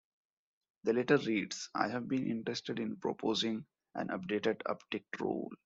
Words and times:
The 0.83 0.93
letter 0.93 1.17
reads, 1.19 1.69
I 1.75 1.87
have 1.89 2.07
been 2.07 2.25
interested 2.25 2.79
in 2.79 2.95
proposing 2.95 3.67
an 3.93 4.07
updated 4.07 4.63
uptick 4.63 5.03
rule. 5.19 5.51